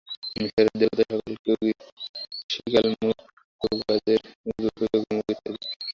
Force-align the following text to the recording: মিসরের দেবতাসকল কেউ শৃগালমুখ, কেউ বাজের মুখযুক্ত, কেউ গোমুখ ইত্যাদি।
মিসরের 0.35 0.75
দেবতাসকল 0.79 1.33
কেউ 1.43 1.57
শৃগালমুখ, 2.49 3.17
কেউ 3.61 3.75
বাজের 3.81 4.19
মুখযুক্ত, 4.45 4.79
কেউ 4.83 5.01
গোমুখ 5.03 5.27
ইত্যাদি। 5.33 5.59